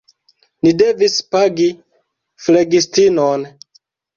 [0.67, 1.67] Ni devis pagi
[2.47, 3.47] flegistinon.